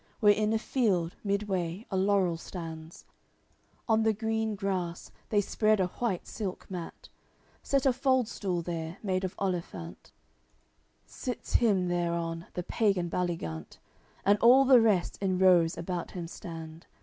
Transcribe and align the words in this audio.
Where 0.19 0.33
in 0.33 0.51
a 0.51 0.57
field, 0.57 1.15
midway, 1.23 1.85
a 1.91 1.95
laurel 1.95 2.35
stands, 2.35 3.05
On 3.87 4.01
the 4.01 4.13
green 4.13 4.55
grass 4.55 5.11
they 5.29 5.41
spread 5.41 5.79
a 5.79 5.85
white 5.99 6.25
silk 6.25 6.65
mat, 6.71 7.09
Set 7.61 7.85
a 7.85 7.93
fald 7.93 8.27
stool 8.27 8.63
there, 8.63 8.97
made 9.03 9.23
of 9.23 9.35
olifant; 9.37 10.11
Sits 11.05 11.53
him 11.53 11.87
thereon 11.87 12.47
the 12.55 12.63
pagan 12.63 13.11
Baligant, 13.11 13.77
And 14.25 14.39
all 14.39 14.65
the 14.65 14.81
rest 14.81 15.19
in 15.21 15.37
rows 15.37 15.77
about 15.77 16.09
him 16.09 16.27
stand. 16.27 16.87